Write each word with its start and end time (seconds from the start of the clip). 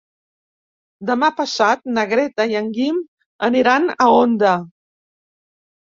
Demà 1.09 1.27
passat 1.41 1.83
na 1.97 2.07
Greta 2.13 2.47
i 2.53 2.57
en 2.63 2.73
Guim 2.79 2.97
aniran 3.49 3.89
a 4.07 4.11
Onda. 4.17 4.59